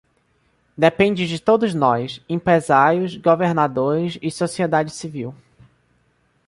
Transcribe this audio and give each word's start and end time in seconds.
Depende 0.75 1.27
de 1.27 1.39
todos 1.39 1.75
nós, 1.75 2.23
empresários, 2.27 3.15
governadores 3.15 4.17
e 4.19 4.31
sociedade 4.31 4.89
civil. 4.95 5.31